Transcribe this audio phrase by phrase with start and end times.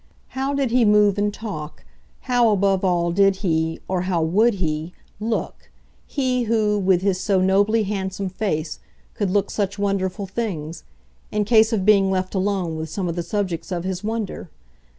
[0.29, 1.85] How did he move and talk,
[2.21, 5.69] how above all did he, or how WOULD he, look
[6.07, 8.79] he who, with his so nobly handsome face,
[9.13, 10.83] could look such wonderful things
[11.31, 14.49] in case of being left alone with some of the subjects of his wonder?